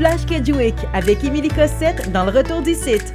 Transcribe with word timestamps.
Flash 0.00 0.24
Kedgewick 0.24 0.76
avec 0.94 1.22
Émilie 1.24 1.50
Cossette 1.50 2.10
dans 2.10 2.24
le 2.24 2.30
retour 2.30 2.62
du 2.62 2.72
site. 2.72 3.12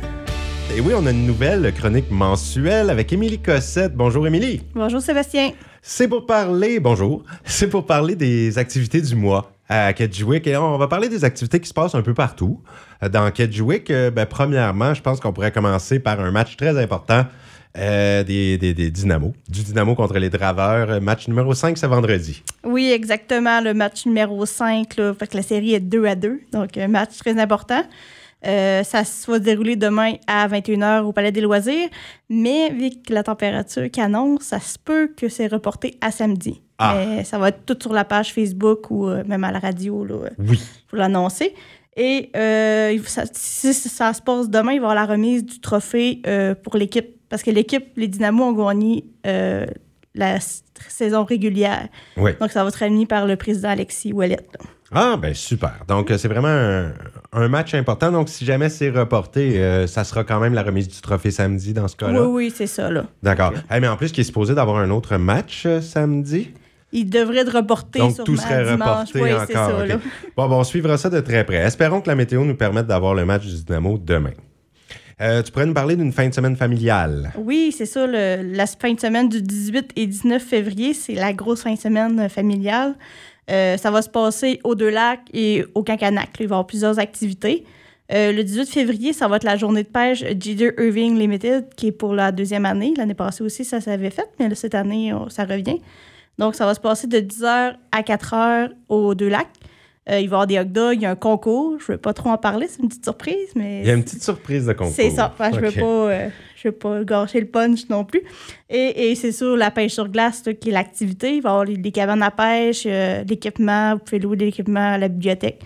Et 0.77 0.81
oui, 0.81 0.93
on 0.95 1.07
a 1.07 1.09
une 1.09 1.25
nouvelle 1.25 1.73
chronique 1.73 2.11
mensuelle 2.11 2.91
avec 2.91 3.11
Émilie 3.11 3.39
Cossette. 3.39 3.95
Bonjour 3.95 4.27
Émilie. 4.27 4.61
Bonjour 4.75 5.01
Sébastien. 5.01 5.49
C'est 5.81 6.07
pour 6.07 6.27
parler, 6.27 6.79
bonjour, 6.79 7.23
c'est 7.43 7.69
pour 7.69 7.87
parler 7.87 8.15
des 8.15 8.59
activités 8.59 9.01
du 9.01 9.15
mois 9.15 9.54
à 9.69 9.93
Kedgewick. 9.93 10.47
Et 10.47 10.57
on 10.57 10.77
va 10.77 10.87
parler 10.87 11.09
des 11.09 11.23
activités 11.23 11.59
qui 11.59 11.67
se 11.67 11.73
passent 11.73 11.95
un 11.95 12.01
peu 12.01 12.13
partout. 12.13 12.61
Dans 13.11 13.29
Kedgewick, 13.31 13.91
euh, 13.91 14.11
ben, 14.11 14.25
premièrement, 14.25 14.93
je 14.93 15.01
pense 15.01 15.19
qu'on 15.19 15.33
pourrait 15.33 15.51
commencer 15.51 15.99
par 15.99 16.19
un 16.19 16.31
match 16.31 16.55
très 16.57 16.81
important 16.81 17.25
euh, 17.77 18.23
des, 18.23 18.57
des, 18.57 18.73
des. 18.73 18.89
Du 18.89 19.63
Dynamo 19.63 19.95
contre 19.95 20.17
les 20.17 20.29
Draveurs. 20.29 21.01
Match 21.01 21.27
numéro 21.27 21.53
5, 21.53 21.77
c'est 21.77 21.87
vendredi. 21.87 22.41
Oui, 22.63 22.91
exactement. 22.91 23.59
Le 23.61 23.73
match 23.73 24.05
numéro 24.05 24.45
5. 24.45 24.95
Là, 24.97 25.13
fait 25.13 25.27
que 25.27 25.37
la 25.37 25.43
série 25.43 25.73
est 25.73 25.79
2 25.81 26.05
à 26.05 26.15
2. 26.15 26.39
Donc, 26.53 26.77
un 26.77 26.87
match 26.87 27.17
très 27.17 27.37
important. 27.39 27.83
Euh, 28.45 28.83
ça 28.83 28.99
va 28.99 29.05
se 29.05 29.31
dérouler 29.39 29.75
demain 29.75 30.13
à 30.27 30.47
21h 30.47 31.01
au 31.01 31.11
Palais 31.11 31.31
des 31.31 31.41
Loisirs. 31.41 31.89
Mais 32.29 32.69
vu 32.69 32.91
que 33.05 33.13
la 33.13 33.23
température 33.23 33.89
qu'annonce, 33.91 34.43
ça 34.43 34.59
se 34.59 34.77
peut 34.79 35.11
que 35.15 35.27
c'est 35.27 35.47
reporté 35.47 35.97
à 35.99 36.11
samedi. 36.11 36.61
Ah. 36.77 37.23
Ça 37.23 37.37
va 37.37 37.49
être 37.49 37.65
tout 37.65 37.77
sur 37.81 37.93
la 37.93 38.03
page 38.03 38.33
Facebook 38.33 38.91
ou 38.91 39.07
euh, 39.07 39.23
même 39.25 39.43
à 39.43 39.51
la 39.51 39.59
radio 39.59 40.03
là, 40.03 40.15
Oui. 40.39 40.59
pour 40.89 40.97
l'annoncer. 40.97 41.53
Et 41.97 42.29
euh, 42.35 42.97
ça- 43.05 43.23
si 43.31 43.73
ça 43.73 44.13
se 44.13 44.21
passe 44.21 44.49
demain, 44.49 44.73
il 44.73 44.81
va 44.81 44.87
y 44.87 44.89
avoir 44.91 44.95
la 44.95 45.05
remise 45.05 45.45
du 45.45 45.61
trophée 45.61 46.21
euh, 46.27 46.53
pour 46.53 46.75
l'équipe. 46.75 47.15
Parce 47.29 47.41
que 47.43 47.51
l'équipe, 47.51 47.85
les 47.95 48.07
Dynamos 48.09 48.43
ont 48.43 48.53
gagné 48.67 49.05
euh, 49.25 49.65
la 50.13 50.39
saison 50.89 51.23
régulière. 51.23 51.87
Oui. 52.17 52.31
Donc, 52.39 52.51
ça 52.51 52.63
va 52.63 52.69
être 52.69 52.75
remis 52.83 53.05
par 53.05 53.25
le 53.25 53.35
président 53.37 53.69
Alexis 53.69 54.11
Ouellet. 54.11 54.39
Ah, 54.91 55.17
ben 55.19 55.33
super. 55.33 55.79
Donc, 55.87 56.11
euh, 56.11 56.17
c'est 56.17 56.27
vraiment 56.27 56.47
un, 56.49 56.91
un 57.33 57.47
match 57.47 57.73
important. 57.73 58.11
Donc, 58.11 58.29
si 58.29 58.45
jamais 58.45 58.69
c'est 58.69 58.89
reporté, 58.89 59.61
euh, 59.63 59.87
ça 59.87 60.03
sera 60.03 60.23
quand 60.23 60.39
même 60.39 60.53
la 60.53 60.61
remise 60.63 60.87
du 60.87 61.01
trophée 61.01 61.31
samedi 61.31 61.73
dans 61.73 61.87
ce 61.87 61.95
cas-là. 61.95 62.21
Oui, 62.23 62.45
oui, 62.47 62.53
c'est 62.55 62.67
ça. 62.67 62.91
Là. 62.91 63.05
D'accord. 63.23 63.53
Mais 63.71 63.87
en 63.87 63.97
plus, 63.97 64.11
qui 64.11 64.21
est 64.21 64.25
supposé 64.25 64.53
d'avoir 64.53 64.77
un 64.77 64.89
autre 64.91 65.17
match 65.17 65.63
euh, 65.65 65.81
samedi? 65.81 66.51
Il 66.97 67.09
devrait 67.09 67.39
être 67.39 67.55
reporté 67.55 67.99
Donc, 67.99 68.23
tout 68.23 68.35
serait 68.37 68.63
dimanche. 68.63 69.09
reporté 69.11 69.21
Oui, 69.21 69.33
encore. 69.33 69.47
ça. 69.87 69.97
Bon, 70.37 70.47
bon, 70.47 70.59
on 70.59 70.63
suivra 70.63 70.97
ça 70.97 71.09
de 71.09 71.19
très 71.19 71.43
près. 71.43 71.57
Espérons 71.57 72.01
que 72.01 72.07
la 72.09 72.15
météo 72.15 72.43
nous 72.45 72.55
permette 72.55 72.87
d'avoir 72.87 73.13
le 73.13 73.25
match 73.25 73.45
du 73.45 73.63
Dynamo 73.63 73.97
demain. 73.97 74.31
Euh, 75.21 75.41
tu 75.43 75.51
pourrais 75.51 75.65
nous 75.65 75.73
parler 75.73 75.95
d'une 75.95 76.11
fin 76.11 76.27
de 76.27 76.33
semaine 76.33 76.55
familiale. 76.57 77.31
Oui, 77.37 77.73
c'est 77.77 77.85
ça. 77.85 78.05
le- 78.05 78.41
la 78.53 78.65
fin 78.67 78.93
de 78.93 78.99
semaine 78.99 79.29
du 79.29 79.41
18 79.41 79.91
et 79.95 80.07
19 80.07 80.41
février, 80.43 80.93
c'est 80.93 81.13
la 81.15 81.31
grosse 81.33 81.61
fin 81.63 81.73
de 81.73 81.79
semaine 81.79 82.27
familiale. 82.29 82.95
Euh, 83.49 83.77
ça 83.77 83.91
va 83.91 84.01
se 84.01 84.09
passer 84.09 84.59
aux 84.63 84.75
Deux 84.75 84.89
Lacs 84.89 85.21
et 85.33 85.65
au 85.75 85.83
Cancanac. 85.83 86.29
Il 86.39 86.47
va 86.47 86.55
y 86.55 86.55
avoir 86.55 86.67
plusieurs 86.67 86.99
activités. 86.99 87.63
Euh, 88.11 88.31
le 88.31 88.43
18 88.43 88.69
février, 88.69 89.13
ça 89.13 89.27
va 89.27 89.37
être 89.37 89.43
la 89.45 89.55
journée 89.57 89.83
de 89.83 89.87
pêche 89.87 90.19
Jeter 90.19 90.71
Irving 90.79 91.17
Limited, 91.17 91.65
qui 91.75 91.87
est 91.87 91.91
pour 91.91 92.13
la 92.13 92.31
deuxième 92.31 92.65
année. 92.65 92.93
L'année 92.97 93.13
passée 93.15 93.43
aussi, 93.43 93.63
ça 93.65 93.81
s'avait 93.81 94.09
fait, 94.11 94.27
mais 94.39 94.53
cette 94.53 94.75
année, 94.75 95.11
ça 95.29 95.45
revient. 95.45 95.79
Donc, 96.37 96.55
ça 96.55 96.65
va 96.65 96.73
se 96.73 96.79
passer 96.79 97.07
de 97.07 97.17
10h 97.19 97.75
à 97.91 98.01
4h 98.01 98.71
aux 98.89 99.15
Deux 99.15 99.29
Lacs. 99.29 99.47
Euh, 100.07 100.19
il 100.19 100.29
va 100.29 100.35
y 100.35 100.35
avoir 100.35 100.47
des 100.47 100.59
hot 100.59 100.63
dogs, 100.65 100.95
il 100.97 101.01
y 101.01 101.05
a 101.05 101.11
un 101.11 101.15
concours. 101.15 101.77
Je 101.79 101.91
ne 101.91 101.95
vais 101.95 102.01
pas 102.01 102.13
trop 102.13 102.29
en 102.29 102.37
parler, 102.37 102.67
c'est 102.67 102.81
une 102.81 102.89
petite 102.89 103.05
surprise, 103.05 103.49
mais 103.55 103.81
Il 103.81 103.87
y 103.87 103.89
a 103.89 103.95
une 103.95 104.03
petite 104.03 104.21
surprise 104.23 104.67
de 104.67 104.73
concours. 104.73 104.93
c'est 104.93 105.09
ça. 105.09 105.31
Enfin, 105.33 105.49
Je 105.51 105.59
ne 105.59 105.65
veux, 105.65 105.71
pas, 105.71 106.11
euh, 106.11 106.29
veux 106.63 106.71
pas 106.71 107.03
gâcher 107.03 107.39
le 107.39 107.47
punch 107.47 107.89
non 107.89 108.05
plus. 108.05 108.21
Et, 108.69 109.09
et 109.09 109.15
c'est 109.15 109.31
sûr, 109.31 109.57
la 109.57 109.71
pêche 109.71 109.93
sur 109.93 110.07
glace, 110.09 110.43
là, 110.45 110.53
qui 110.53 110.69
est 110.69 110.73
l'activité. 110.73 111.37
Il 111.37 111.41
va 111.41 111.49
y 111.49 111.51
avoir 111.53 111.65
les, 111.65 111.75
les 111.75 111.91
cabanes 111.91 112.21
à 112.21 112.29
pêche, 112.29 112.83
euh, 112.85 113.23
l'équipement. 113.23 113.93
Vous 113.93 113.99
pouvez 113.99 114.19
louer 114.19 114.37
de 114.37 114.45
l'équipement 114.45 114.91
à 114.93 114.97
la 114.99 115.07
bibliothèque. 115.07 115.61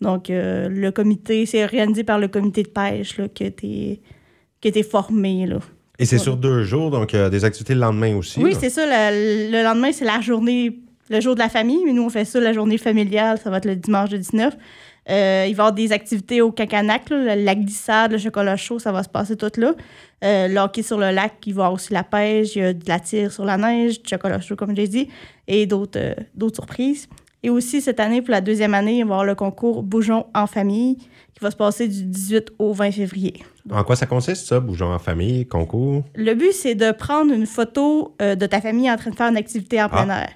Donc, 0.00 0.26
le 0.30 0.90
comité, 0.90 1.46
c'est 1.46 1.62
organisé 1.62 2.02
par 2.02 2.18
le 2.18 2.26
comité 2.26 2.64
de 2.64 2.68
pêche 2.68 3.18
là, 3.18 3.28
qui 3.28 3.44
a 3.44 3.46
été, 3.46 4.00
qui 4.60 4.68
a 4.68 4.70
été 4.70 4.82
formé. 4.82 5.46
Là. 5.46 5.58
Et 5.98 6.06
c'est 6.06 6.18
sur 6.18 6.36
deux 6.36 6.64
jours, 6.64 6.90
donc 6.90 7.14
euh, 7.14 7.28
des 7.28 7.44
activités 7.44 7.74
le 7.74 7.80
lendemain 7.80 8.16
aussi. 8.16 8.40
Oui, 8.40 8.52
là. 8.52 8.58
c'est 8.60 8.70
ça. 8.70 8.86
Le, 8.86 9.50
le 9.50 9.62
lendemain, 9.62 9.92
c'est 9.92 10.04
la 10.04 10.20
journée, 10.20 10.78
le 11.10 11.20
jour 11.20 11.34
de 11.34 11.40
la 11.40 11.48
famille, 11.48 11.80
mais 11.84 11.92
nous, 11.92 12.02
on 12.02 12.10
fait 12.10 12.24
ça 12.24 12.40
la 12.40 12.52
journée 12.52 12.78
familiale. 12.78 13.38
Ça 13.42 13.50
va 13.50 13.58
être 13.58 13.66
le 13.66 13.76
dimanche 13.76 14.10
de 14.10 14.16
19. 14.16 14.54
Euh, 15.10 15.46
il 15.48 15.54
va 15.56 15.64
y 15.64 15.66
avoir 15.66 15.72
des 15.72 15.90
activités 15.90 16.40
au 16.40 16.52
Cacanac, 16.52 17.10
là, 17.10 17.34
la 17.34 17.54
glissade, 17.56 18.12
le 18.12 18.18
chocolat 18.18 18.56
chaud, 18.56 18.78
ça 18.78 18.92
va 18.92 19.02
se 19.02 19.08
passer 19.08 19.36
tout 19.36 19.50
là. 19.56 19.74
Euh, 20.22 20.46
le 20.46 20.58
hockey 20.58 20.82
sur 20.82 20.96
le 20.96 21.10
lac, 21.10 21.34
il 21.44 21.54
va 21.54 21.62
y 21.62 21.64
avoir 21.64 21.72
aussi 21.72 21.92
la 21.92 22.04
pêche, 22.04 22.54
il 22.54 22.62
y 22.62 22.64
a 22.64 22.72
de 22.72 22.88
la 22.88 23.00
tire 23.00 23.32
sur 23.32 23.44
la 23.44 23.56
neige, 23.56 24.00
du 24.00 24.08
chocolat 24.08 24.40
chaud, 24.40 24.54
comme 24.54 24.76
j'ai 24.76 24.86
dit, 24.86 25.08
et 25.48 25.66
d'autres 25.66 25.98
euh, 25.98 26.14
d'autres 26.36 26.56
surprises. 26.56 27.08
Et 27.42 27.50
aussi, 27.50 27.80
cette 27.80 27.98
année, 28.00 28.22
pour 28.22 28.30
la 28.30 28.40
deuxième 28.40 28.72
année, 28.74 28.98
il 28.98 29.04
va 29.04 29.10
y 29.10 29.12
avoir 29.12 29.24
le 29.24 29.34
concours 29.34 29.82
Bougeons 29.82 30.26
en 30.34 30.46
famille, 30.46 30.96
qui 30.96 31.40
va 31.40 31.50
se 31.50 31.56
passer 31.56 31.88
du 31.88 32.04
18 32.04 32.52
au 32.58 32.72
20 32.72 32.92
février. 32.92 33.42
En 33.70 33.82
quoi 33.84 33.96
ça 33.96 34.06
consiste, 34.06 34.46
ça, 34.46 34.60
bougeons 34.60 34.92
en 34.92 34.98
famille, 34.98 35.46
concours? 35.46 36.04
Le 36.14 36.34
but, 36.34 36.52
c'est 36.52 36.74
de 36.74 36.92
prendre 36.92 37.32
une 37.32 37.46
photo 37.46 38.14
euh, 38.22 38.34
de 38.36 38.46
ta 38.46 38.60
famille 38.60 38.90
en 38.90 38.96
train 38.96 39.10
de 39.10 39.16
faire 39.16 39.28
une 39.28 39.36
activité 39.36 39.82
en 39.82 39.88
plein 39.88 40.06
Ah. 40.08 40.22
air. 40.22 40.30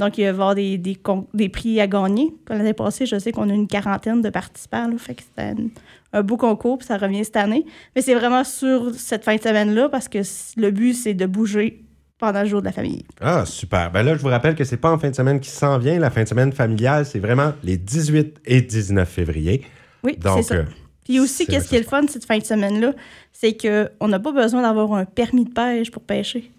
Donc, 0.00 0.16
il 0.16 0.22
va 0.22 0.26
y 0.26 0.30
avoir 0.30 0.54
des, 0.54 0.78
des, 0.78 1.48
prix 1.48 1.80
à 1.80 1.88
gagner. 1.88 2.32
L'année 2.48 2.72
passée, 2.72 3.04
je 3.04 3.18
sais 3.18 3.32
qu'on 3.32 3.50
a 3.50 3.52
une 3.52 3.66
quarantaine 3.66 4.22
de 4.22 4.30
participants. 4.30 4.86
Là, 4.86 4.96
fait 4.96 5.16
que 5.16 5.22
c'était 5.22 5.60
un, 5.60 5.68
un 6.12 6.22
beau 6.22 6.36
concours, 6.36 6.78
puis 6.78 6.86
ça 6.86 6.98
revient 6.98 7.24
cette 7.24 7.36
année. 7.36 7.66
Mais 7.96 8.02
c'est 8.02 8.14
vraiment 8.14 8.44
sur 8.44 8.94
cette 8.94 9.24
fin 9.24 9.34
de 9.34 9.40
semaine-là, 9.40 9.88
parce 9.88 10.08
que 10.08 10.18
le 10.56 10.70
but, 10.70 10.94
c'est 10.94 11.14
de 11.14 11.26
bouger 11.26 11.84
pendant 12.18 12.42
le 12.42 12.48
jour 12.48 12.60
de 12.60 12.66
la 12.66 12.72
famille. 12.72 13.04
Ah, 13.20 13.44
super. 13.46 13.90
Ben 13.90 14.02
là, 14.02 14.14
je 14.16 14.20
vous 14.20 14.28
rappelle 14.28 14.54
que 14.54 14.64
c'est 14.64 14.76
pas 14.76 14.90
en 14.90 14.98
fin 14.98 15.10
de 15.10 15.14
semaine 15.14 15.40
qui 15.40 15.50
s'en 15.50 15.78
vient. 15.78 15.98
La 15.98 16.10
fin 16.10 16.22
de 16.24 16.28
semaine 16.28 16.52
familiale, 16.52 17.06
c'est 17.06 17.18
vraiment 17.20 17.52
les 17.62 17.76
18 17.76 18.38
et 18.44 18.60
19 18.60 19.08
février. 19.08 19.64
Oui, 20.02 20.18
c'est 20.22 20.42
ça. 20.42 20.54
euh, 20.54 20.64
Puis 21.04 21.20
aussi, 21.20 21.46
qu'est-ce 21.46 21.64
que 21.64 21.68
qui 21.70 21.76
est 21.76 21.80
le 21.80 21.84
fun 21.86 22.02
cette 22.08 22.24
fin 22.24 22.38
de 22.38 22.44
semaine-là, 22.44 22.92
c'est 23.32 23.56
qu'on 23.56 24.08
n'a 24.08 24.18
pas 24.18 24.32
besoin 24.32 24.62
d'avoir 24.62 24.92
un 24.94 25.04
permis 25.04 25.44
de 25.44 25.50
pêche 25.52 25.90
pour 25.90 26.02
pêcher. 26.02 26.50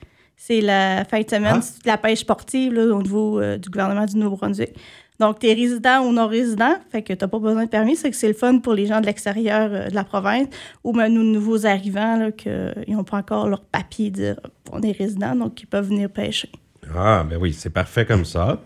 C'est 0.42 0.62
la 0.62 1.04
fin 1.04 1.20
de 1.20 1.30
semaine, 1.30 1.60
Ah. 1.62 1.80
de 1.84 1.88
la 1.88 1.98
pêche 1.98 2.20
sportive 2.20 2.74
là, 2.74 2.96
au 2.96 3.02
niveau 3.02 3.42
euh, 3.42 3.58
du 3.58 3.70
gouvernement 3.70 4.06
du 4.06 4.16
Nouveau-Brunswick. 4.16 4.74
Donc, 5.20 5.40
tu 5.40 5.48
es 5.48 5.54
résident 5.54 6.00
ou 6.06 6.14
non 6.14 6.28
résident, 6.28 6.76
fait 6.90 7.02
que 7.04 7.12
tu 7.12 7.20
n'as 7.22 7.28
pas 7.28 7.40
besoin 7.40 7.66
de 7.66 7.70
permis. 7.70 7.98
C'est 7.98 8.10
que 8.10 8.16
c'est 8.16 8.30
le 8.30 8.34
fun 8.34 8.60
pour 8.60 8.74
les 8.74 8.86
gens 8.86 9.02
de 9.02 9.06
l'extérieur 9.06 9.70
euh, 9.70 9.90
de 9.90 9.94
la 9.96 10.06
province 10.06 10.48
ou 10.86 10.94
même 10.94 11.12
nos 11.14 11.24
nouveaux 11.24 11.66
arrivants 11.66 12.32
qu'ils 12.32 12.74
n'ont 12.96 13.04
pas 13.04 13.18
encore 13.18 13.50
leur 13.50 13.62
papier 13.66 14.12
de 14.12 14.16
dire 14.16 14.40
on 14.72 14.82
est 14.82 14.94
résident, 14.94 15.36
donc 15.36 15.62
ils 15.62 15.68
peuvent 15.68 15.90
venir 15.90 16.10
pêcher. 16.10 16.50
Ah, 16.96 17.26
ben 17.30 17.38
oui, 17.40 17.52
c'est 17.54 17.70
parfait 17.70 18.06
comme 18.06 18.24
ça. 18.24 18.62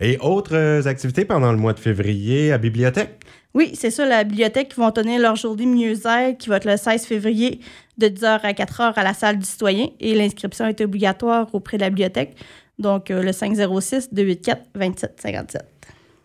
Et 0.00 0.18
autres 0.20 0.56
euh, 0.56 0.82
activités 0.86 1.24
pendant 1.24 1.52
le 1.52 1.58
mois 1.58 1.72
de 1.72 1.78
février 1.80 2.52
à 2.52 2.58
bibliothèque? 2.58 3.10
Oui, 3.54 3.72
c'est 3.74 3.90
ça, 3.90 4.06
la 4.06 4.24
bibliothèque 4.24 4.70
qui 4.70 4.80
vont 4.80 4.90
tenir 4.90 5.20
leur 5.20 5.36
journée 5.36 5.66
mieux-être 5.66 6.38
qui 6.38 6.48
va 6.48 6.56
être 6.56 6.64
le 6.64 6.76
16 6.76 7.04
février 7.04 7.60
de 7.98 8.06
10h 8.08 8.40
à 8.42 8.52
4h 8.52 8.94
à 8.96 9.04
la 9.04 9.14
salle 9.14 9.38
du 9.38 9.44
citoyen 9.44 9.88
et 10.00 10.14
l'inscription 10.14 10.66
est 10.66 10.80
obligatoire 10.80 11.48
auprès 11.54 11.76
de 11.76 11.82
la 11.82 11.90
bibliothèque. 11.90 12.34
Donc, 12.78 13.10
euh, 13.10 13.22
le 13.22 13.30
506-284-2757. 13.32 15.58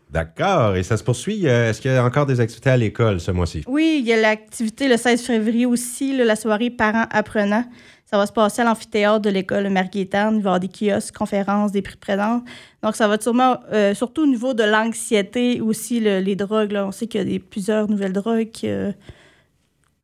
D'accord. 0.09 0.77
Et 0.77 0.83
ça 0.83 0.95
se 0.95 1.03
poursuit. 1.03 1.47
euh, 1.47 1.69
Est-ce 1.69 1.81
qu'il 1.81 1.91
y 1.91 1.95
a 1.95 2.03
encore 2.03 2.25
des 2.25 2.39
activités 2.39 2.69
à 2.69 2.77
l'école 2.77 3.19
ce 3.19 3.31
mois-ci? 3.31 3.63
Oui, 3.67 3.97
il 3.99 4.07
y 4.07 4.13
a 4.13 4.21
l'activité 4.21 4.87
le 4.87 4.95
16 4.95 5.21
février 5.21 5.65
aussi, 5.65 6.15
là, 6.15 6.23
la 6.23 6.37
soirée 6.37 6.69
parents-apprenants. 6.69 7.65
Ça 8.09 8.17
va 8.17 8.25
se 8.25 8.31
passer 8.31 8.61
à 8.61 8.65
l'amphithéâtre 8.65 9.19
de 9.21 9.29
l'école 9.29 9.69
Margueritaine. 9.69 10.35
Il 10.37 10.41
va 10.41 10.51
y 10.51 10.55
avoir 10.55 10.59
des 10.61 10.69
kiosques, 10.69 11.13
conférences, 11.13 11.73
des 11.73 11.81
prix 11.81 11.97
présents. 11.97 12.41
Donc, 12.81 12.95
ça 12.95 13.05
va 13.05 13.19
sûrement, 13.19 13.57
euh, 13.73 13.93
surtout 13.93 14.23
au 14.23 14.25
niveau 14.25 14.53
de 14.53 14.63
l'anxiété, 14.63 15.59
aussi 15.59 15.99
le- 15.99 16.19
les 16.21 16.37
drogues. 16.37 16.73
On 16.73 16.93
sait 16.93 17.07
qu'il 17.07 17.29
y 17.29 17.35
a 17.35 17.39
plusieurs 17.39 17.89
nouvelles 17.89 18.13
drogues 18.13 18.47
euh, 18.63 18.93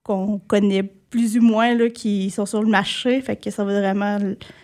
qu'on 0.03 0.39
connaît 0.39 0.83
plus 0.83 1.37
ou 1.37 1.41
moins 1.41 1.73
là, 1.77 1.89
qui 1.89 2.29
sont 2.29 2.45
sur 2.45 2.61
le 2.61 2.67
marché. 2.67 3.21
Fait 3.21 3.37
que 3.37 3.49
ça 3.49 3.63
va 3.63 3.79
vraiment 3.79 4.17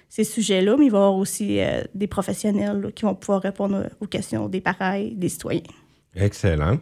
ces 0.09 0.25
sujets-là. 0.25 0.75
Mais 0.77 0.88
il 0.88 0.91
va 0.91 0.97
y 0.97 1.01
avoir 1.01 1.16
aussi 1.16 1.61
euh, 1.61 1.81
des 1.95 2.07
professionnels 2.07 2.91
qui 2.94 3.06
vont 3.06 3.16
pouvoir 3.16 3.41
répondre 3.41 3.85
aux 4.01 4.07
questions 4.07 4.50
des 4.50 4.59
parents 4.59 4.94
et 4.95 5.12
des 5.15 5.30
citoyens. 5.30 5.62
Excellent. 6.13 6.77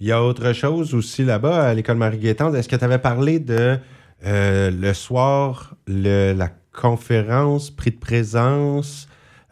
Il 0.00 0.08
y 0.08 0.12
a 0.12 0.20
autre 0.20 0.52
chose 0.52 0.94
aussi 0.94 1.22
là-bas 1.22 1.68
à 1.68 1.74
l'école 1.74 1.98
Marie-Gaétande. 1.98 2.56
Est-ce 2.56 2.68
que 2.68 2.74
tu 2.74 2.84
avais 2.84 2.98
parlé 2.98 3.38
de 3.38 3.78
euh, 4.24 4.70
le 4.70 4.94
soir, 4.94 5.74
le- 5.86 6.32
la 6.32 6.48
conférence, 6.72 7.70
prix 7.70 7.90
de 7.90 7.98
présence 7.98 9.06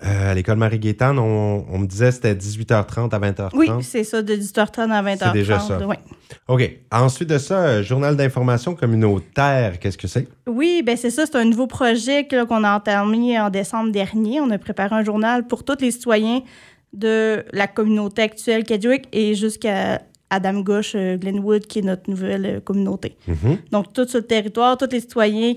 euh, 0.05 0.31
à 0.31 0.34
l'école 0.34 0.56
Marie-Gaétande? 0.56 1.19
On, 1.19 1.67
on 1.70 1.78
me 1.78 1.87
disait 1.87 2.08
que 2.08 2.14
c'était 2.14 2.34
18h30 2.34 3.11
à 3.14 3.19
20h30. 3.19 3.50
Oui, 3.55 3.69
c'est 3.82 4.05
ça, 4.05 4.22
de 4.22 4.34
18h30 4.34 4.90
à 4.90 5.02
20h30. 5.02 5.19
C'est 5.19 5.32
déjà 5.32 5.58
ça. 5.58 5.78
oui. 5.87 5.96
OK. 6.49 6.70
Ensuite 6.93 7.28
de 7.28 7.38
ça, 7.38 7.58
euh, 7.58 7.82
journal 7.82 8.17
d'information 8.17 8.75
communautaire, 8.75 9.78
qu'est-ce 9.78 9.99
que 9.99 10.08
c'est? 10.08 10.28
Oui, 10.46 10.82
ben 10.84 10.96
c'est 10.96 11.11
ça, 11.11 11.26
c'est 11.26 11.37
un 11.37 11.44
nouveau 11.44 11.66
projet 11.66 12.26
qu'on 12.28 12.64
a 12.64 12.76
entamé 12.76 13.38
en 13.38 13.50
décembre 13.50 13.90
dernier. 13.93 14.40
On 14.40 14.50
a 14.50 14.58
préparé 14.58 14.94
un 14.94 15.05
journal 15.05 15.46
pour 15.46 15.64
tous 15.64 15.76
les 15.81 15.90
citoyens 15.90 16.40
de 16.93 17.44
la 17.52 17.66
communauté 17.69 18.23
actuelle 18.23 18.64
Kedgewick 18.64 19.06
et 19.12 19.34
jusqu'à 19.34 20.00
Adam 20.31 20.61
Gauche, 20.61 20.93
euh, 20.94 21.17
Glenwood, 21.17 21.67
qui 21.67 21.81
est 21.81 21.82
notre 21.82 22.09
nouvelle 22.09 22.47
euh, 22.47 22.61
communauté. 22.61 23.17
Mhm. 23.27 23.59
Donc, 23.73 23.93
tout 23.93 24.06
le 24.15 24.23
territoire, 24.23 24.79
tous 24.79 24.88
les 24.91 25.00
citoyens 25.00 25.55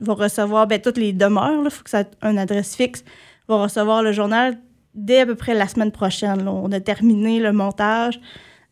vont 0.00 0.14
recevoir, 0.14 0.66
ben, 0.66 0.80
toutes 0.80 0.98
les 0.98 1.12
demeures, 1.12 1.62
il 1.64 1.70
faut 1.70 1.84
que 1.84 1.90
ça 1.90 2.00
ait 2.00 2.06
une 2.22 2.38
adresse 2.38 2.74
fixe, 2.74 3.04
vont 3.48 3.62
recevoir 3.62 4.02
le 4.02 4.12
journal 4.12 4.58
dès 4.94 5.20
à 5.20 5.26
peu 5.26 5.34
près 5.36 5.54
la 5.54 5.68
semaine 5.68 5.92
prochaine. 5.92 6.44
là. 6.44 6.50
On 6.50 6.70
a 6.72 6.80
terminé 6.80 7.38
le 7.40 7.52
montage. 7.52 8.20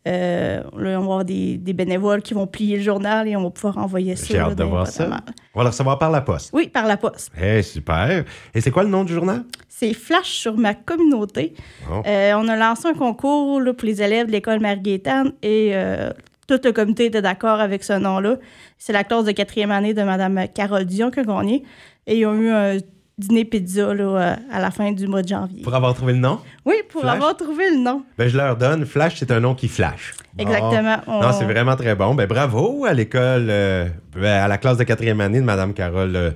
Euh, 0.07 0.61
là, 0.77 0.97
on 0.97 0.99
va 0.99 1.03
avoir 1.03 1.25
des, 1.25 1.57
des 1.57 1.73
bénévoles 1.73 2.21
qui 2.21 2.33
vont 2.33 2.47
plier 2.47 2.77
le 2.77 2.83
journal 2.83 3.27
et 3.27 3.35
on 3.35 3.43
va 3.43 3.49
pouvoir 3.49 3.77
envoyer 3.77 4.15
ça. 4.15 4.27
J'ai 4.27 4.37
là, 4.37 4.45
hâte 4.45 4.55
de 4.55 4.63
voir 4.63 4.87
ça. 4.87 5.05
On 5.53 5.59
va 5.59 5.63
le 5.63 5.69
recevoir 5.69 5.99
par 5.99 6.09
la 6.09 6.21
poste. 6.21 6.51
Oui, 6.53 6.69
par 6.69 6.85
la 6.85 6.97
poste. 6.97 7.31
Eh, 7.39 7.61
super. 7.61 8.23
Et 8.53 8.61
c'est 8.61 8.71
quoi 8.71 8.83
le 8.83 8.89
nom 8.89 9.03
du 9.03 9.13
journal? 9.13 9.43
C'est 9.67 9.93
Flash 9.93 10.29
sur 10.29 10.57
ma 10.57 10.73
communauté. 10.73 11.53
Bon. 11.87 12.01
Euh, 12.05 12.33
on 12.37 12.47
a 12.47 12.55
lancé 12.55 12.87
un 12.87 12.93
concours 12.93 13.59
là, 13.59 13.73
pour 13.73 13.85
les 13.85 14.01
élèves 14.01 14.27
de 14.27 14.31
l'école 14.31 14.61
Marie-Gaétane 14.61 15.33
et 15.41 15.71
euh, 15.73 16.11
tout 16.47 16.59
le 16.63 16.71
comité 16.71 17.05
était 17.05 17.21
d'accord 17.21 17.59
avec 17.59 17.83
ce 17.83 17.93
nom-là. 17.93 18.37
C'est 18.77 18.93
la 18.93 19.03
classe 19.03 19.25
de 19.25 19.31
quatrième 19.31 19.71
année 19.71 19.93
de 19.93 20.01
Mme 20.01 20.47
Carole 20.55 20.85
Dion 20.85 21.11
qui 21.11 21.19
a 21.19 21.23
gagné. 21.23 21.63
Et 22.07 22.19
ils 22.19 22.25
ont 22.25 22.33
eu 22.33 22.49
un 22.49 22.77
dîner 23.19 23.45
pizza 23.45 23.93
là, 23.93 24.03
euh, 24.03 24.35
à 24.51 24.59
la 24.59 24.71
fin 24.71 24.91
du 24.91 25.07
mois 25.07 25.21
de 25.21 25.27
janvier. 25.27 25.61
Pour 25.61 25.75
avoir 25.75 25.93
trouvé 25.93 26.13
le 26.13 26.19
nom? 26.19 26.39
Oui, 26.65 26.75
pour 26.89 27.01
Flash? 27.01 27.15
avoir 27.15 27.35
trouvé 27.37 27.69
le 27.71 27.77
nom. 27.77 28.03
Ben, 28.17 28.27
je 28.27 28.37
leur 28.37 28.55
donne. 28.57 28.85
Flash, 28.85 29.15
c'est 29.19 29.31
un 29.31 29.39
nom 29.39 29.53
qui 29.55 29.67
flash. 29.67 30.13
Exactement. 30.37 30.97
On- 31.07 31.21
Non, 31.21 31.31
c'est 31.37 31.45
vraiment 31.45 31.75
très 31.75 31.95
bon. 31.95 32.15
Ben, 32.15 32.25
bravo 32.27 32.85
à 32.85 32.93
l'école, 32.93 33.47
euh, 33.49 33.87
ben, 34.13 34.23
à 34.43 34.47
la 34.47 34.57
classe 34.57 34.77
de 34.77 34.83
quatrième 34.83 35.19
année 35.21 35.39
de 35.39 35.45
Mme 35.45 35.73
Carole 35.73 36.15
euh, 36.15 36.31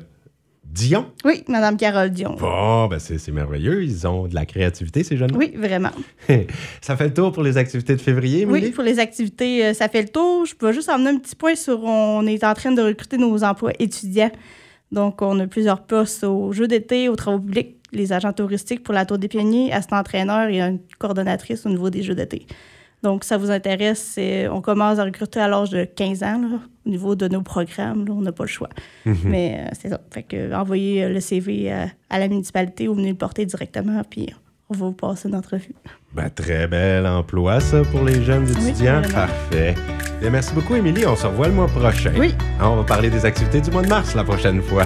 Dion. 0.66 1.06
Oui, 1.24 1.44
Mme 1.48 1.78
Carole 1.78 2.10
Dion. 2.10 2.36
Bon, 2.40 2.88
ben, 2.88 2.98
c'est 3.00 3.26
merveilleux. 3.32 3.84
Ils 3.84 4.08
ont 4.08 4.28
de 4.28 4.34
la 4.36 4.46
créativité, 4.46 5.04
ces 5.04 5.16
jeunes 5.18 5.36
Oui, 5.36 5.54
vraiment. 5.56 5.92
Ça 6.82 6.98
fait 6.98 7.06
le 7.06 7.14
tour 7.14 7.32
pour 7.32 7.44
les 7.44 7.58
activités 7.58 7.96
de 7.96 8.02
février, 8.02 8.42
Émilie? 8.42 8.66
Oui, 8.68 8.72
pour 8.72 8.84
les 8.84 8.98
activités, 9.00 9.74
ça 9.76 9.88
fait 9.88 10.02
le 10.02 10.10
tour. 10.10 10.46
Je 10.46 10.56
peux 10.56 10.72
juste 10.72 10.90
emmener 10.90 11.12
un 11.12 11.18
petit 11.20 11.36
point 11.36 11.56
sur 11.56 11.84
on 11.84 12.26
est 12.26 12.44
en 12.44 12.54
train 12.56 12.72
de 12.72 12.82
recruter 12.82 13.18
nos 13.18 13.44
emplois 13.44 13.72
étudiants. 13.80 14.32
Donc, 14.94 15.22
on 15.24 15.40
a 15.40 15.48
plusieurs 15.48 15.82
postes 15.82 16.24
aux 16.24 16.52
jeux 16.52 16.68
d'été, 16.68 17.10
aux 17.10 17.16
travaux 17.16 17.40
publics, 17.40 17.78
les 17.92 18.14
agents 18.14 18.32
touristiques 18.32 18.84
pour 18.84 18.94
la 18.94 19.06
Tour 19.06 19.18
des 19.18 19.28
Pionniers, 19.28 19.74
assistant 19.74 19.98
entraîneur 19.98 20.48
et 20.50 20.62
une 20.62 20.80
coordonnatrice 21.00 21.66
au 21.66 21.70
niveau 21.70 21.90
des 21.90 22.04
jeux 22.04 22.14
d'été. 22.14 22.46
Donc, 23.02 23.24
ça 23.24 23.38
vous 23.38 23.52
intéresse, 23.52 24.18
on 24.52 24.62
commence 24.62 25.00
à 25.00 25.04
recruter 25.04 25.40
à 25.40 25.48
l'âge 25.48 25.72
de 25.72 25.84
15 25.84 26.24
ans, 26.24 26.40
là, 26.40 26.60
au 26.86 26.90
niveau 26.90 27.16
de 27.16 27.28
nos 27.28 27.42
programmes, 27.42 28.06
là, 28.06 28.14
on 28.14 28.22
n'a 28.22 28.32
pas 28.32 28.44
le 28.44 28.50
choix. 28.50 28.70
Mais 29.26 29.58
euh, 29.60 29.70
c'est 29.80 29.90
ça. 29.90 30.00
Fait 30.12 30.24
que 30.24 30.38
euh, 30.38 30.58
envoyez 30.58 31.04
euh, 31.04 31.10
le 31.10 31.20
CV 31.20 31.72
à, 31.72 31.88
à 32.10 32.20
la 32.20 32.28
municipalité 32.28 32.88
ou 32.88 32.94
venez 32.94 33.10
le 33.10 33.18
porter 33.18 33.46
directement, 33.46 34.02
puis 34.10 34.30
on 34.70 34.76
va 34.76 34.86
vous 34.86 34.94
passer 34.94 35.28
une 35.28 35.36
entrevue. 35.36 35.76
Ben, 36.14 36.30
très 36.30 36.68
bel 36.68 37.08
emploi, 37.08 37.60
ça, 37.60 37.82
pour 37.92 38.04
les 38.04 38.24
jeunes 38.24 38.48
étudiants. 38.48 39.02
Parfait. 39.12 39.74
Bien, 40.22 40.30
merci 40.30 40.54
beaucoup, 40.54 40.76
Émilie. 40.76 41.08
On 41.08 41.16
se 41.16 41.26
revoit 41.26 41.48
le 41.48 41.54
mois 41.54 41.66
prochain. 41.66 42.12
Oui. 42.16 42.36
On 42.62 42.76
va 42.76 42.84
parler 42.84 43.10
des 43.10 43.26
activités 43.26 43.62
du 43.62 43.72
mois 43.72 43.82
de 43.82 43.88
mars 43.88 44.14
la 44.14 44.24
prochaine 44.24 44.62
fois. 44.62 44.84